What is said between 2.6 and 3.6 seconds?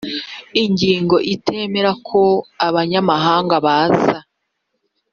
abanyamahanga